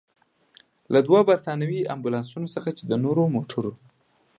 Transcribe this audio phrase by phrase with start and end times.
[0.93, 3.73] له دوو برتانوي امبولانسونو څخه، چې د نورو موټرو.